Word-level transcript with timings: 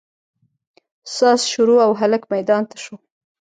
ساز 1.15 1.39
شروع 1.53 1.79
او 1.85 1.91
هلک 2.01 2.23
ميدان 2.33 2.63
ته 2.69 2.75
سو. 2.83 2.93